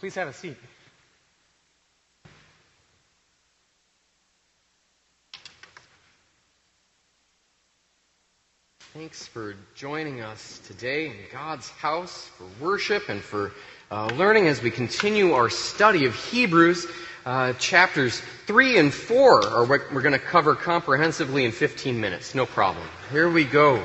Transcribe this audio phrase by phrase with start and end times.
[0.00, 0.56] Please have a seat.
[8.94, 13.52] Thanks for joining us today in God's house for worship and for
[13.90, 16.86] uh, learning as we continue our study of Hebrews.
[17.26, 22.34] Uh, chapters 3 and 4 are what we're going to cover comprehensively in 15 minutes.
[22.34, 22.86] No problem.
[23.12, 23.84] Here we go.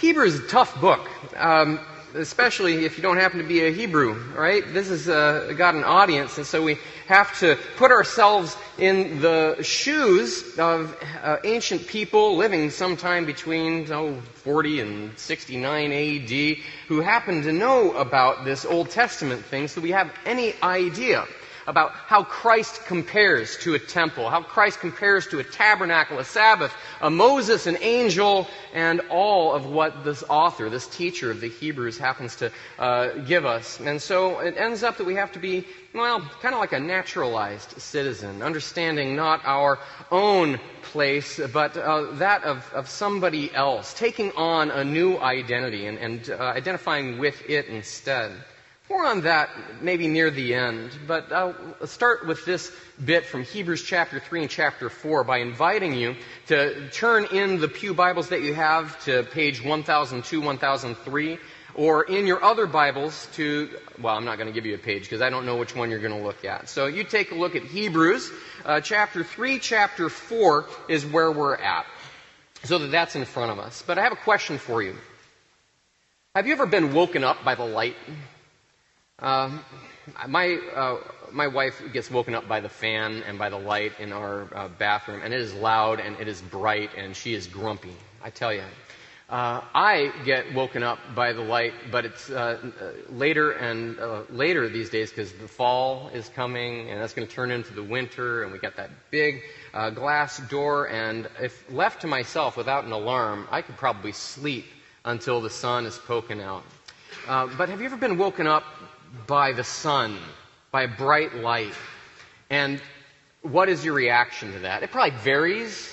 [0.00, 1.08] Hebrews is a tough book.
[1.34, 1.80] Um,
[2.14, 4.62] especially if you don't happen to be a Hebrew, right?
[4.72, 9.62] This has uh, got an audience, and so we have to put ourselves in the
[9.62, 16.56] shoes of uh, ancient people living sometime between oh, 40 and 69 AD
[16.88, 21.26] who happen to know about this Old Testament thing, so we have any idea
[21.66, 26.72] about how Christ compares to a temple, how Christ compares to a tabernacle, a Sabbath,
[27.00, 31.98] a Moses, an angel, and all of what this author, this teacher of the Hebrews
[31.98, 33.80] happens to uh, give us.
[33.80, 36.80] And so it ends up that we have to be, well, kind of like a
[36.80, 39.78] naturalized citizen, understanding not our
[40.10, 45.98] own place, but uh, that of, of somebody else, taking on a new identity and,
[45.98, 48.32] and uh, identifying with it instead.
[48.88, 51.56] More on that maybe near the end, but I'll
[51.86, 52.70] start with this
[53.04, 56.14] bit from Hebrews chapter 3 and chapter 4 by inviting you
[56.46, 61.38] to turn in the Pew Bibles that you have to page 1002, 1003,
[61.74, 63.68] or in your other Bibles to,
[64.00, 65.90] well, I'm not going to give you a page because I don't know which one
[65.90, 66.68] you're going to look at.
[66.68, 68.30] So you take a look at Hebrews
[68.64, 71.86] uh, chapter 3, chapter 4 is where we're at.
[72.62, 73.82] So that that's in front of us.
[73.84, 74.94] But I have a question for you.
[76.36, 77.96] Have you ever been woken up by the light?
[79.18, 79.58] Uh,
[80.28, 80.98] my, uh,
[81.32, 84.68] my wife gets woken up by the fan and by the light in our uh,
[84.68, 87.96] bathroom, and it is loud and it is bright, and she is grumpy.
[88.22, 88.62] I tell you.
[89.30, 92.58] Uh, I get woken up by the light, but it's uh,
[93.08, 97.34] later and uh, later these days because the fall is coming, and that's going to
[97.34, 99.42] turn into the winter, and we got that big
[99.94, 100.90] glass door.
[100.90, 104.66] And if left to myself without an alarm, I could probably sleep
[105.06, 106.62] until the sun is poking out.
[107.26, 108.62] but have you ever been woken up
[109.26, 110.18] by the sun,
[110.70, 111.74] by a bright light.
[112.50, 112.80] And
[113.42, 114.82] what is your reaction to that?
[114.82, 115.92] It probably varies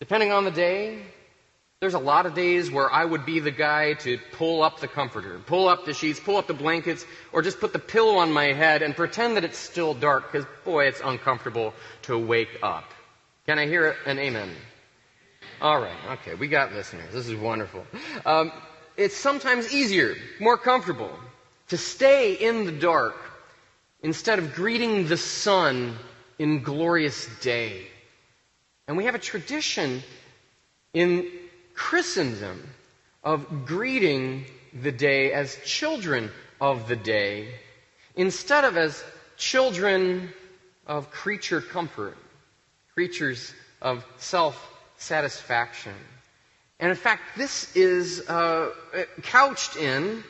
[0.00, 1.02] depending on the day.
[1.80, 4.88] There's a lot of days where I would be the guy to pull up the
[4.88, 8.32] comforter, pull up the sheets, pull up the blankets, or just put the pillow on
[8.32, 12.84] my head and pretend that it's still dark because, boy, it's uncomfortable to wake up.
[13.46, 14.50] Can I hear an amen?
[15.60, 17.12] All right, okay, we got listeners.
[17.12, 17.86] This is wonderful.
[18.26, 18.50] Um,
[18.96, 21.10] it's sometimes easier, more comfortable
[21.68, 23.16] to stay in the dark
[24.02, 25.96] instead of greeting the sun
[26.38, 27.86] in glorious day.
[28.86, 30.02] And we have a tradition
[30.94, 31.28] in
[31.74, 32.66] Christendom
[33.22, 34.44] of greeting
[34.82, 36.30] the day as children
[36.60, 37.54] of the day
[38.16, 39.02] instead of as
[39.36, 40.32] children
[40.86, 42.16] of creature comfort,
[42.94, 43.52] creatures
[43.82, 44.56] of self
[44.96, 45.94] satisfaction.
[46.80, 48.70] And in fact, this is uh,
[49.22, 50.24] couched in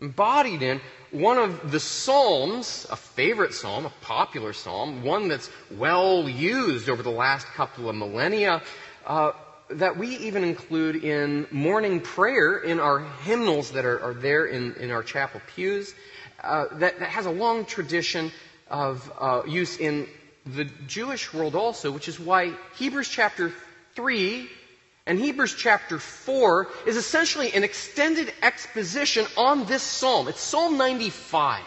[0.00, 0.80] embodied in
[1.10, 7.02] one of the Psalms, a favorite psalm, a popular psalm, one that's well used over
[7.02, 8.62] the last couple of millennia,
[9.06, 9.32] uh,
[9.70, 14.74] that we even include in morning prayer in our hymnals that are, are there in,
[14.74, 15.94] in our chapel pews,
[16.44, 18.30] uh, that, that, has a long tradition
[18.68, 20.06] of uh, use in
[20.44, 23.50] the Jewish world also, which is why Hebrews chapter
[23.94, 24.48] 3
[25.06, 30.26] and Hebrews chapter 4 is essentially an extended exposition on this psalm.
[30.26, 31.62] It's Psalm 95.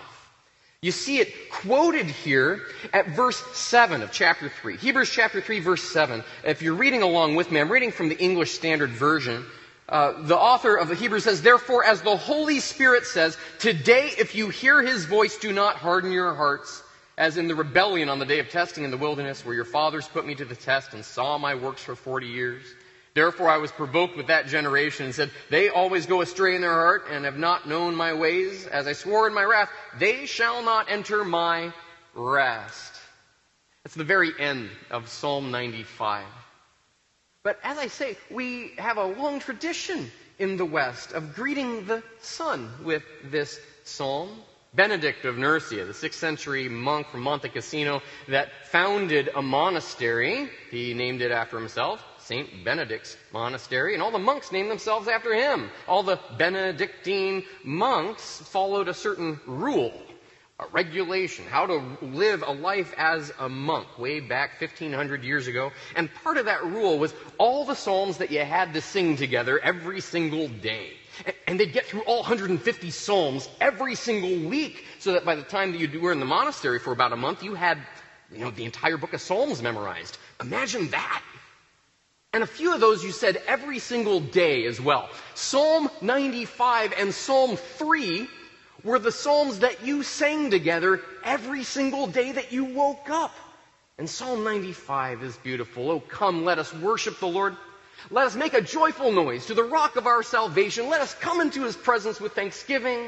[0.82, 2.62] You see it quoted here
[2.94, 4.78] at verse 7 of chapter 3.
[4.78, 6.24] Hebrews chapter 3, verse 7.
[6.46, 9.46] If you're reading along with me, I'm reading from the English Standard Version.
[9.88, 14.36] Uh, the author of the Hebrews says, Therefore, as the Holy Spirit says, Today, if
[14.36, 16.84] you hear his voice, do not harden your hearts,
[17.18, 20.08] as in the rebellion on the day of testing in the wilderness, where your fathers
[20.08, 22.64] put me to the test and saw my works for 40 years.
[23.20, 26.72] Therefore I was provoked with that generation and said, They always go astray in their
[26.72, 28.66] heart and have not known my ways.
[28.66, 31.74] As I swore in my wrath, they shall not enter my
[32.16, 32.94] rest.
[33.84, 36.24] That's the very end of Psalm 95.
[37.44, 42.02] But as I say, we have a long tradition in the West of greeting the
[42.22, 44.30] sun with this psalm.
[44.76, 50.94] Benedict of Nursia, the 6th century monk from Monte Cassino that founded a monastery, he
[50.94, 52.64] named it after himself, St.
[52.64, 55.72] Benedict's monastery, and all the monks named themselves after him.
[55.88, 59.92] All the Benedictine monks followed a certain rule,
[60.60, 65.72] a regulation, how to live a life as a monk way back 1500 years ago.
[65.96, 69.58] And part of that rule was all the psalms that you had to sing together
[69.58, 70.92] every single day.
[71.48, 75.72] And they'd get through all 150 Psalms every single week so that by the time
[75.72, 77.80] that you were in the monastery for about a month, you had,
[78.32, 80.20] you know, the entire book of Psalms memorized.
[80.40, 81.24] Imagine that.
[82.32, 85.10] And a few of those you said every single day as well.
[85.34, 88.28] Psalm 95 and Psalm 3
[88.84, 93.34] were the Psalms that you sang together every single day that you woke up.
[93.98, 95.90] And Psalm 95 is beautiful.
[95.90, 97.58] Oh, come, let us worship the Lord.
[98.12, 100.88] Let us make a joyful noise to the rock of our salvation.
[100.88, 103.08] Let us come into his presence with thanksgiving.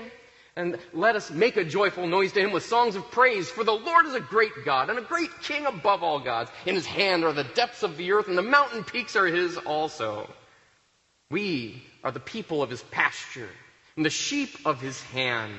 [0.56, 3.50] And let us make a joyful noise to him with songs of praise.
[3.50, 6.52] For the Lord is a great God and a great king above all gods.
[6.66, 9.58] In his hand are the depths of the earth, and the mountain peaks are his
[9.58, 10.30] also.
[11.30, 13.50] We are the people of his pasture
[13.96, 15.54] and the sheep of his hand.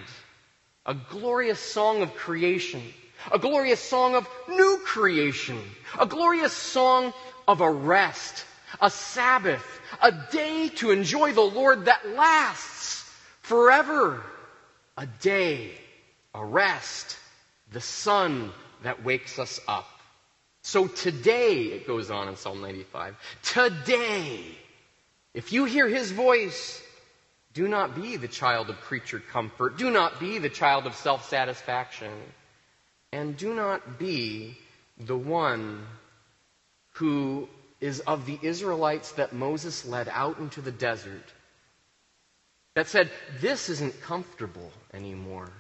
[0.85, 2.83] A glorious song of creation,
[3.31, 5.59] a glorious song of new creation,
[5.99, 7.15] a glorious song
[7.49, 8.45] of a rest,
[8.81, 13.09] a Sabbath, a day to enjoy the Lord that lasts
[13.43, 14.23] forever,
[15.03, 15.73] a day,
[16.33, 17.19] a rest,
[17.73, 18.53] the sun
[18.85, 19.89] that wakes us up.
[20.63, 24.41] So today, it goes on in Psalm 95, today,
[25.35, 26.81] if you hear his voice,
[27.53, 29.77] do not be the child of creature comfort.
[29.77, 32.13] Do not be the child of self satisfaction.
[33.13, 34.57] And do not be
[34.99, 35.85] the one
[36.93, 37.49] who
[37.81, 41.25] is of the Israelites that Moses led out into the desert
[42.75, 43.11] that said,
[43.41, 45.51] This isn't comfortable anymore.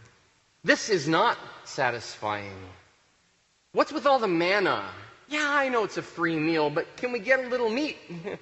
[0.64, 2.58] This is not satisfying.
[3.72, 4.84] What's with all the manna?
[5.28, 7.96] Yeah, I know it's a free meal, but can we get a little meat?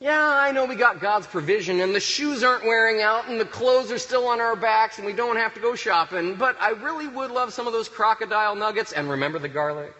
[0.00, 3.46] Yeah, I know we got God's provision and the shoes aren't wearing out and the
[3.46, 6.70] clothes are still on our backs and we don't have to go shopping, but I
[6.70, 9.94] really would love some of those crocodile nuggets and remember the garlic.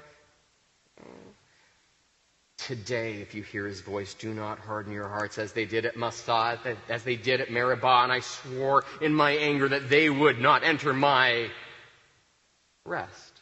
[2.67, 5.99] Today, if you hear his voice, do not harden your hearts as they did at
[5.99, 6.59] Massah,
[6.89, 10.65] as they did at Meribah, and I swore in my anger that they would not
[10.65, 11.51] enter my
[12.87, 13.41] rest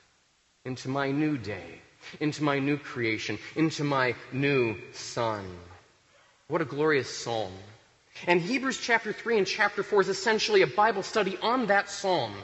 [0.65, 1.81] into my new day,
[2.19, 5.45] into my new creation, into my new sun.
[6.49, 7.53] What a glorious psalm.
[8.27, 12.35] And Hebrews chapter 3 and chapter 4 is essentially a Bible study on that psalm.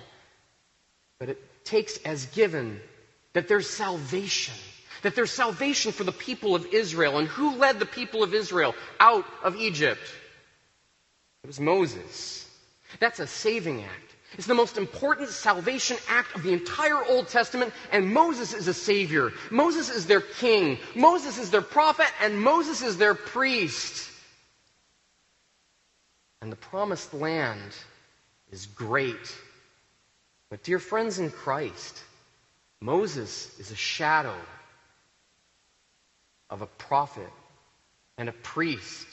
[1.18, 2.80] But it takes as given
[3.32, 4.54] that there's salvation.
[5.02, 7.18] That there's salvation for the people of Israel.
[7.18, 10.00] And who led the people of Israel out of Egypt?
[11.44, 12.48] It was Moses.
[13.00, 14.16] That's a saving act.
[14.34, 18.74] It's the most important salvation act of the entire Old Testament, and Moses is a
[18.74, 19.32] savior.
[19.50, 20.78] Moses is their king.
[20.94, 24.10] Moses is their prophet, and Moses is their priest.
[26.42, 27.74] And the promised land
[28.52, 29.34] is great.
[30.50, 31.98] But, dear friends in Christ,
[32.80, 34.36] Moses is a shadow
[36.50, 37.30] of a prophet
[38.16, 39.06] and a priest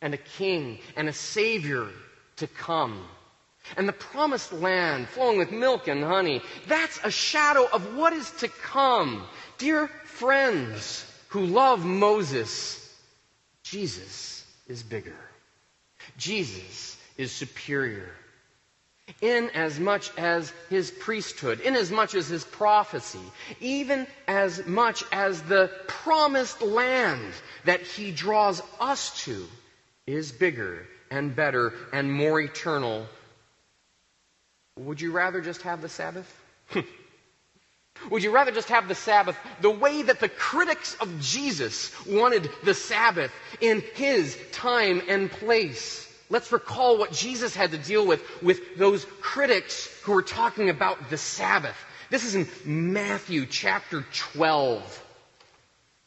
[0.00, 1.88] and a king and a savior
[2.36, 3.04] to come.
[3.76, 8.30] And the promised land flowing with milk and honey, that's a shadow of what is
[8.38, 9.26] to come.
[9.58, 12.96] Dear friends who love Moses,
[13.62, 15.16] Jesus is bigger.
[16.16, 18.10] Jesus is superior.
[19.20, 23.20] In as much as his priesthood, in as much as his prophecy,
[23.60, 27.32] even as much as the promised land
[27.64, 29.46] that he draws us to
[30.06, 33.06] is bigger and better and more eternal
[34.78, 36.32] would you rather just have the Sabbath?
[38.10, 42.48] Would you rather just have the Sabbath the way that the critics of Jesus wanted
[42.62, 46.07] the Sabbath in his time and place?
[46.30, 51.10] Let's recall what Jesus had to deal with with those critics who were talking about
[51.10, 51.76] the Sabbath.
[52.10, 55.04] This is in Matthew chapter 12.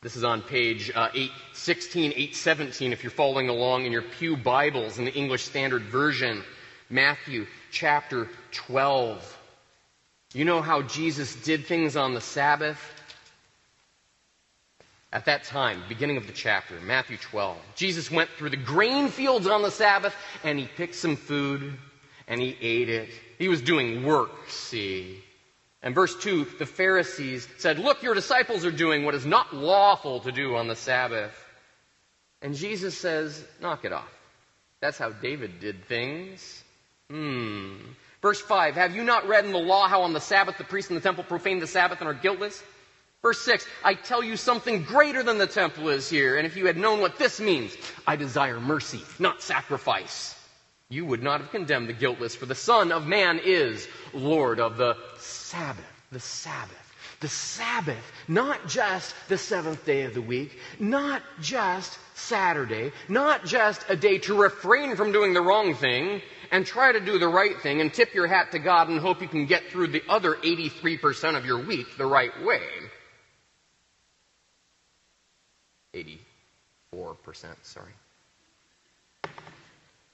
[0.02, 4.98] This is on page uh, 816, 817 if you're following along in your Pew Bibles
[4.98, 6.44] in the English Standard Version.
[6.90, 9.38] Matthew chapter 12.
[10.34, 12.80] You know how Jesus did things on the Sabbath?
[15.14, 19.46] At that time, beginning of the chapter, Matthew 12, Jesus went through the grain fields
[19.46, 21.74] on the Sabbath and he picked some food
[22.28, 23.10] and he ate it.
[23.38, 25.22] He was doing work, see.
[25.84, 30.22] And verse 2, the Pharisees said, Look, your disciples are doing what is not lawful
[30.22, 31.34] to do on the Sabbath.
[32.42, 34.12] And Jesus says, Knock it off.
[34.80, 36.64] That's how David did things.
[37.10, 37.76] Hmm.
[38.22, 40.90] Verse 5 Have you not read in the law how on the Sabbath the priests
[40.90, 42.64] in the temple profane the Sabbath and are guiltless?
[43.22, 46.38] Verse 6 I tell you something greater than the temple is here.
[46.38, 47.76] And if you had known what this means,
[48.08, 50.36] I desire mercy, not sacrifice,
[50.90, 54.78] you would not have condemned the guiltless, for the Son of Man is Lord of
[54.78, 55.86] the Sabbath.
[56.12, 56.78] The Sabbath.
[57.22, 63.86] The Sabbath, not just the seventh day of the week, not just Saturday, not just
[63.90, 67.62] a day to refrain from doing the wrong thing and try to do the right
[67.62, 70.34] thing and tip your hat to God and hope you can get through the other
[70.34, 72.64] 83% of your week the right way.
[75.94, 77.92] 84%, sorry.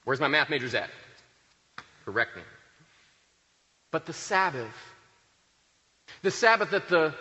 [0.04, 0.90] Where's my math majors at?
[2.04, 2.42] Correct me.
[3.90, 4.74] But the Sabbath,
[6.22, 7.14] the Sabbath that the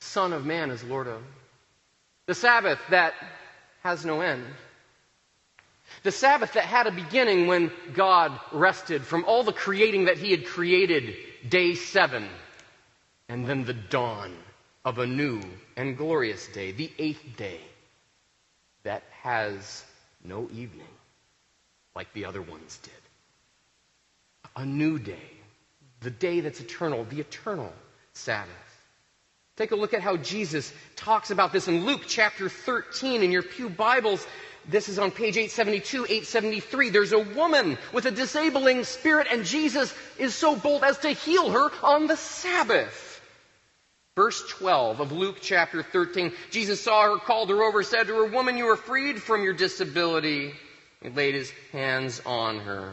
[0.00, 1.22] Son of Man is Lord of,
[2.26, 3.14] the Sabbath that
[3.82, 4.44] has no end,
[6.04, 10.30] the Sabbath that had a beginning when God rested from all the creating that He
[10.30, 11.14] had created,
[11.48, 12.28] day seven,
[13.28, 14.32] and then the dawn
[14.84, 15.40] of a new
[15.76, 17.60] and glorious day, the eighth day,
[18.82, 19.84] that has
[20.24, 20.86] no evening
[21.94, 22.92] like the other ones did.
[24.56, 25.30] A new day,
[26.00, 27.72] the day that's eternal, the eternal
[28.12, 28.50] Sabbath.
[29.56, 33.42] Take a look at how Jesus talks about this in Luke chapter 13 in your
[33.42, 34.26] Pew Bibles.
[34.66, 36.90] This is on page 872, 873.
[36.90, 41.50] There's a woman with a disabling spirit, and Jesus is so bold as to heal
[41.50, 43.01] her on the Sabbath.
[44.14, 48.26] Verse 12 of Luke chapter 13 Jesus saw her, called her over, said to her,
[48.26, 50.52] Woman, you are freed from your disability.
[51.02, 52.92] He laid his hands on her.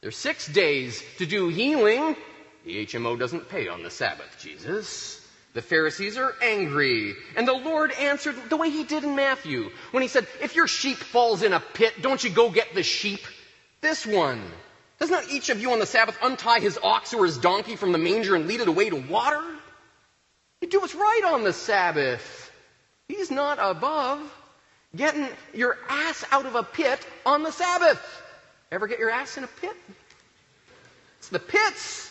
[0.00, 2.16] There's six days to do healing.
[2.64, 5.20] The HMO doesn't pay on the Sabbath, Jesus.
[5.54, 7.14] The Pharisees are angry.
[7.36, 10.68] And the Lord answered the way he did in Matthew when he said, If your
[10.68, 13.20] sheep falls in a pit, don't you go get the sheep?
[13.80, 14.42] This one.
[15.00, 17.90] Does not each of you on the Sabbath untie his ox or his donkey from
[17.90, 19.42] the manger and lead it away to water?
[20.64, 22.50] You do what's right on the Sabbath.
[23.06, 24.18] He's not above
[24.96, 28.00] getting your ass out of a pit on the Sabbath.
[28.72, 29.76] Ever get your ass in a pit?
[31.18, 32.10] It's the pits.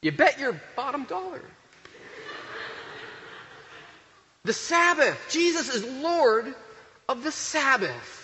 [0.00, 1.42] You bet your bottom dollar.
[4.44, 5.20] The Sabbath.
[5.28, 6.54] Jesus is Lord
[7.10, 8.21] of the Sabbath.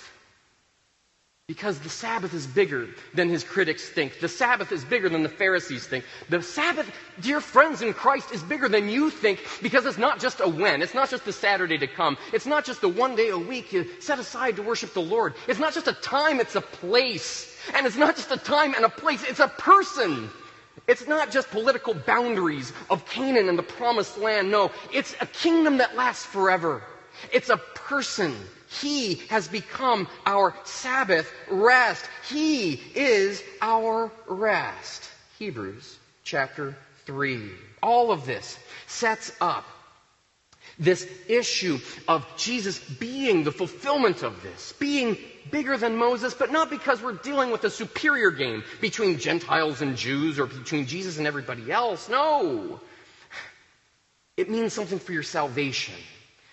[1.48, 4.20] Because the Sabbath is bigger than his critics think.
[4.20, 6.04] The Sabbath is bigger than the Pharisees think.
[6.28, 6.86] The Sabbath,
[7.22, 10.82] dear friends in Christ, is bigger than you think because it's not just a when.
[10.82, 12.18] It's not just the Saturday to come.
[12.34, 15.32] It's not just the one day a week you set aside to worship the Lord.
[15.48, 17.56] It's not just a time, it's a place.
[17.74, 20.28] And it's not just a time and a place, it's a person.
[20.86, 24.50] It's not just political boundaries of Canaan and the promised land.
[24.50, 26.82] No, it's a kingdom that lasts forever.
[27.32, 28.34] It's a person.
[28.80, 32.04] He has become our Sabbath rest.
[32.28, 35.10] He is our rest.
[35.38, 37.50] Hebrews chapter 3.
[37.82, 39.64] All of this sets up
[40.78, 45.16] this issue of Jesus being the fulfillment of this, being
[45.50, 49.96] bigger than Moses, but not because we're dealing with a superior game between Gentiles and
[49.96, 52.08] Jews or between Jesus and everybody else.
[52.08, 52.80] No.
[54.36, 55.94] It means something for your salvation.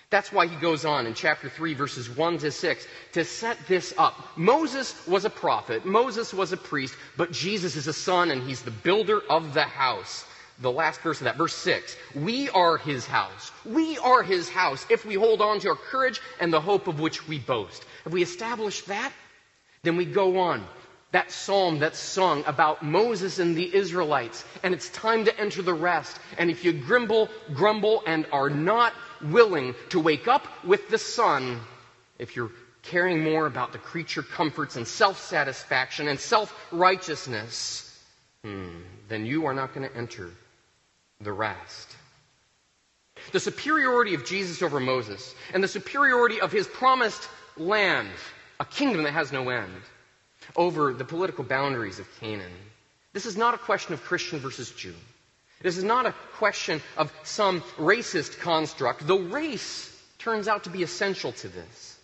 [0.09, 3.93] That's why he goes on in chapter 3, verses 1 to 6, to set this
[3.97, 4.38] up.
[4.38, 8.62] Moses was a prophet, Moses was a priest, but Jesus is a son, and he's
[8.62, 10.25] the builder of the house.
[10.59, 11.97] The last verse of that, verse 6.
[12.15, 13.51] We are his house.
[13.65, 17.00] We are his house if we hold on to our courage and the hope of
[17.00, 17.83] which we boast.
[18.05, 19.12] If we establish that,
[19.83, 20.65] then we go on.
[21.12, 25.74] That psalm that's sung about Moses and the Israelites, and it's time to enter the
[25.74, 26.19] rest.
[26.38, 31.60] And if you grumble, grumble, and are not willing to wake up with the sun,
[32.19, 32.51] if you're
[32.84, 38.03] caring more about the creature comforts and self satisfaction and self righteousness,
[38.43, 40.29] hmm, then you are not going to enter
[41.22, 41.95] the rest.
[43.31, 48.10] The superiority of Jesus over Moses and the superiority of his promised land,
[48.60, 49.81] a kingdom that has no end,
[50.55, 52.51] over the political boundaries of Canaan.
[53.13, 54.93] This is not a question of Christian versus Jew.
[55.65, 60.84] This is not a question of some racist construct, though race turns out to be
[60.84, 61.98] essential to this.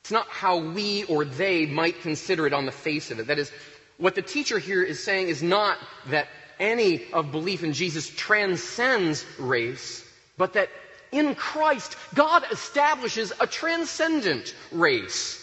[0.00, 3.26] It's not how we or they might consider it on the face of it.
[3.26, 3.50] That is,
[3.98, 5.76] what the teacher here is saying is not
[6.10, 6.28] that
[6.60, 10.68] any of belief in Jesus transcends race, but that
[11.10, 15.36] in Christ, God establishes a transcendent race.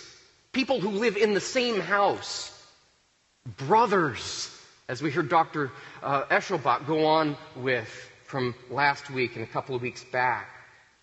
[0.53, 2.49] People who live in the same house.
[3.57, 4.56] Brothers,
[4.89, 5.71] as we heard Dr.
[6.01, 7.89] Uh, Eschelbach go on with
[8.25, 10.49] from last week and a couple of weeks back.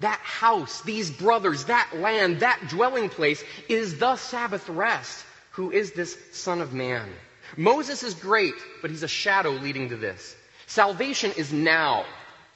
[0.01, 5.25] That house, these brothers, that land, that dwelling place is the Sabbath rest.
[5.53, 7.09] Who is this Son of Man?
[7.57, 10.35] Moses is great, but he's a shadow leading to this.
[10.67, 12.05] Salvation is now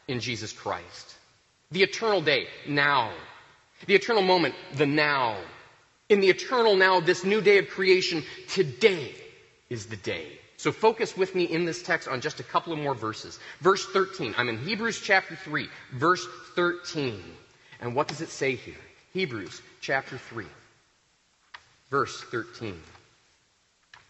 [0.08, 1.14] in Jesus Christ.
[1.70, 3.12] The eternal day, now.
[3.86, 5.36] The eternal moment, the now.
[6.08, 9.14] In the eternal now, this new day of creation, today
[9.68, 10.38] is the day.
[10.58, 13.38] So focus with me in this text on just a couple of more verses.
[13.60, 14.34] Verse 13.
[14.36, 17.22] I'm in Hebrews chapter 3, verse 13.
[17.80, 18.74] And what does it say here?
[19.12, 20.44] Hebrews chapter 3,
[21.90, 22.76] verse 13.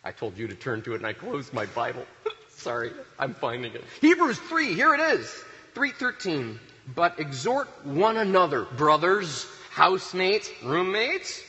[0.02, 2.06] I told you to turn to it and I closed my Bible.
[2.48, 3.84] Sorry, I'm finding it.
[4.00, 5.26] Hebrews 3, here it is.
[5.74, 6.58] 313.
[6.94, 11.42] But exhort one another, brothers, housemates, roommates.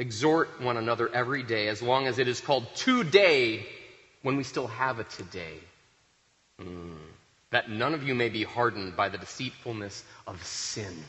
[0.00, 3.66] Exhort one another every day, as long as it is called today,
[4.22, 5.58] when we still have a today.
[6.60, 6.96] Mm.
[7.50, 11.04] That none of you may be hardened by the deceitfulness of sin,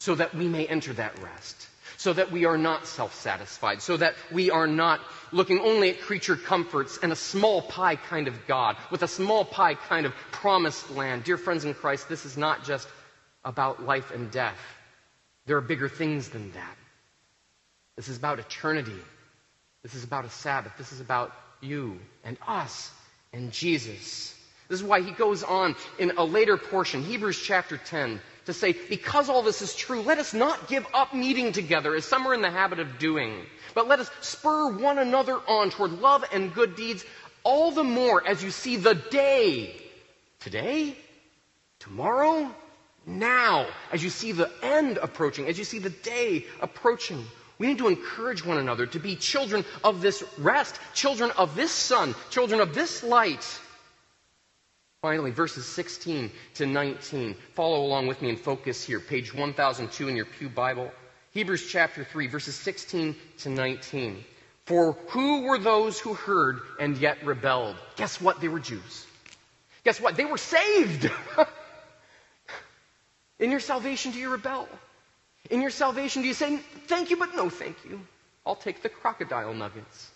[0.00, 3.96] so that we may enter that rest so that we are not self satisfied, so
[3.96, 5.00] that we are not
[5.32, 9.44] looking only at creature comforts and a small pie kind of God, with a small
[9.44, 11.24] pie kind of promised land.
[11.24, 12.88] Dear friends in Christ, this is not just
[13.44, 14.58] about life and death.
[15.46, 16.76] There are bigger things than that.
[17.96, 18.98] This is about eternity.
[19.82, 20.72] This is about a Sabbath.
[20.78, 22.90] This is about you and us
[23.32, 24.34] and Jesus.
[24.68, 28.72] This is why he goes on in a later portion, Hebrews chapter 10, to say,
[28.88, 32.34] because all this is true, let us not give up meeting together as some are
[32.34, 36.52] in the habit of doing, but let us spur one another on toward love and
[36.52, 37.04] good deeds,
[37.44, 39.80] all the more as you see the day.
[40.40, 40.96] Today?
[41.78, 42.50] Tomorrow?
[43.06, 47.24] Now, as you see the end approaching, as you see the day approaching.
[47.58, 51.72] We need to encourage one another to be children of this rest, children of this
[51.72, 53.44] sun, children of this light.
[55.00, 57.34] Finally, verses 16 to 19.
[57.54, 59.00] Follow along with me and focus here.
[59.00, 60.90] Page 1002 in your Pew Bible.
[61.32, 64.24] Hebrews chapter 3, verses 16 to 19.
[64.64, 67.76] For who were those who heard and yet rebelled?
[67.96, 68.40] Guess what?
[68.40, 69.06] They were Jews.
[69.84, 70.16] Guess what?
[70.16, 71.10] They were saved.
[73.38, 74.68] in your salvation, do you rebel?
[75.50, 78.00] In your salvation, do you say, thank you, but no thank you?
[78.44, 80.10] I'll take the crocodile nuggets.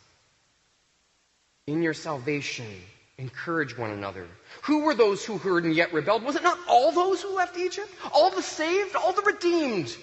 [1.67, 2.67] In your salvation,
[3.19, 4.27] encourage one another.
[4.63, 6.23] Who were those who heard and yet rebelled?
[6.23, 7.89] Was it not all those who left Egypt?
[8.13, 8.97] All the saved?
[8.97, 9.95] All the redeemed?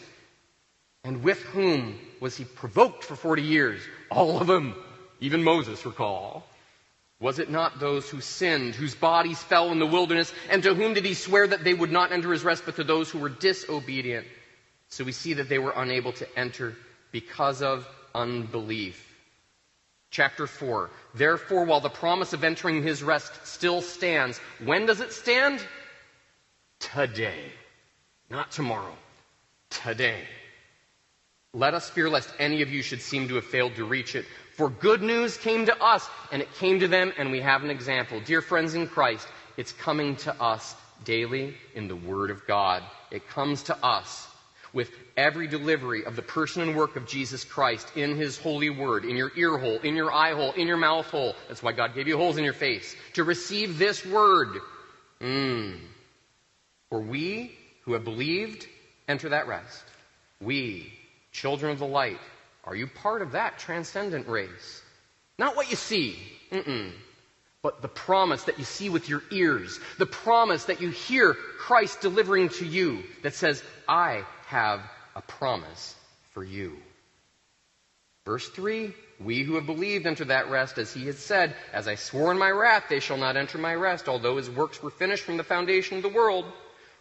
[1.04, 3.82] And with whom was he provoked for 40 years?
[4.12, 4.76] All of them.
[5.20, 6.46] Even Moses, recall.
[7.20, 10.94] Was it not those who sinned, whose bodies fell in the wilderness, and to whom
[10.94, 13.30] did he swear that they would not enter his rest, but to those who were
[13.30, 14.28] disobedient?
[14.90, 16.76] So we see that they were unable to enter
[17.12, 19.04] because of unbelief.
[20.10, 20.90] Chapter 4.
[21.16, 25.66] Therefore, while the promise of entering his rest still stands, when does it stand?
[26.80, 27.52] Today.
[28.30, 28.96] Not tomorrow.
[29.70, 30.24] Today.
[31.54, 34.26] Let us fear lest any of you should seem to have failed to reach it.
[34.56, 37.70] For good news came to us, and it came to them, and we have an
[37.70, 38.22] example.
[38.22, 42.84] Dear friends in Christ, it's coming to us daily in the Word of God.
[43.12, 44.28] It comes to us
[44.78, 49.06] with every delivery of the person and work of Jesus Christ in His holy word,
[49.06, 51.34] in your ear hole, in your eye hole, in your mouth hole.
[51.48, 52.96] That's why God gave you holes in your face.
[53.14, 54.50] To receive this word.
[55.20, 55.80] Mm.
[56.92, 58.68] For we who have believed
[59.08, 59.84] enter that rest.
[60.40, 60.94] We,
[61.32, 62.20] children of the light,
[62.64, 64.84] are you part of that transcendent race?
[65.40, 66.20] Not what you see.
[66.52, 66.92] Mm-mm
[67.64, 72.00] but the promise that you see with your ears, the promise that you hear Christ
[72.00, 74.82] delivering to you that says, I have
[75.16, 75.94] a promise
[76.32, 76.78] for you.
[78.26, 81.96] Verse 3 We who have believed enter that rest, as he has said, As I
[81.96, 85.24] swore in my wrath, they shall not enter my rest, although his works were finished
[85.24, 86.46] from the foundation of the world.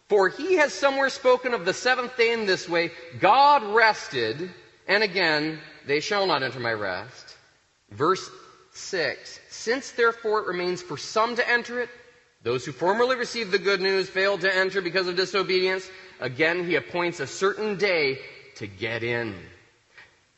[0.09, 4.49] For he has somewhere spoken of the seventh day in this way God rested,
[4.87, 7.35] and again, they shall not enter my rest.
[7.91, 8.29] Verse
[8.73, 11.89] 6 Since therefore it remains for some to enter it,
[12.43, 16.75] those who formerly received the good news failed to enter because of disobedience, again he
[16.75, 18.19] appoints a certain day
[18.55, 19.35] to get in,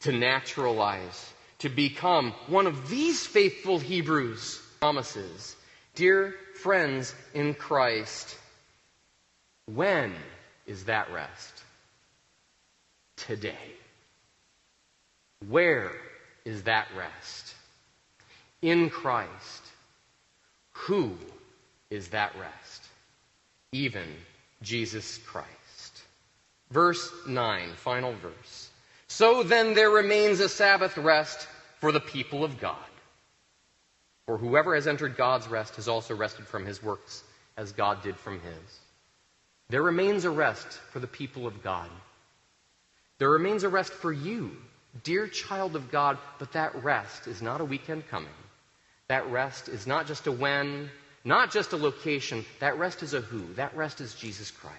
[0.01, 5.55] to naturalize, to become one of these faithful Hebrews promises.
[5.95, 8.37] Dear friends in Christ,
[9.65, 10.15] when
[10.65, 11.63] is that rest?
[13.17, 13.75] Today.
[15.47, 15.91] Where
[16.45, 17.55] is that rest?
[18.61, 19.63] In Christ.
[20.71, 21.17] Who
[21.89, 22.83] is that rest?
[23.71, 24.07] Even
[24.61, 25.49] Jesus Christ.
[26.71, 28.69] Verse 9, final verse.
[29.07, 31.47] So then there remains a Sabbath rest
[31.79, 32.75] for the people of God.
[34.25, 37.23] For whoever has entered God's rest has also rested from his works
[37.57, 38.79] as God did from his.
[39.69, 41.89] There remains a rest for the people of God.
[43.17, 44.55] There remains a rest for you,
[45.03, 48.29] dear child of God, but that rest is not a weekend coming.
[49.07, 50.89] That rest is not just a when,
[51.23, 52.45] not just a location.
[52.59, 53.53] That rest is a who.
[53.53, 54.77] That rest is Jesus Christ.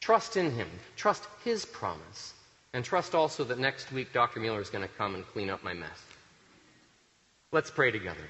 [0.00, 0.68] Trust in Him.
[0.96, 2.34] Trust His promise.
[2.72, 4.40] And trust also that next week Dr.
[4.40, 6.02] Mueller is going to come and clean up my mess.
[7.50, 8.28] Let's pray together.